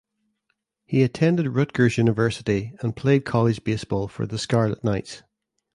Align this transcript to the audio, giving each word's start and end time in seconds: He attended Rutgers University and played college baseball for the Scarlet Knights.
He 0.87 1.03
attended 1.03 1.49
Rutgers 1.55 1.99
University 1.99 2.73
and 2.81 2.95
played 2.95 3.23
college 3.23 3.63
baseball 3.63 4.07
for 4.07 4.25
the 4.25 4.39
Scarlet 4.39 4.83
Knights. 4.83 5.21